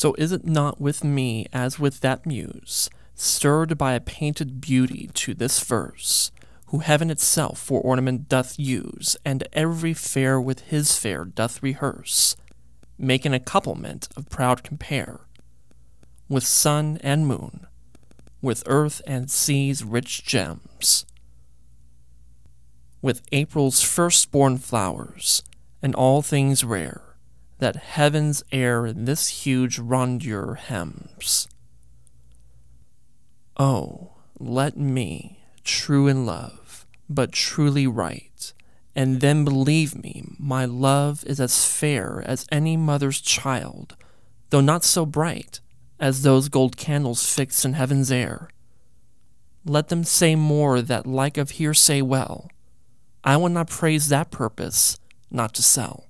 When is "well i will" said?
52.00-53.50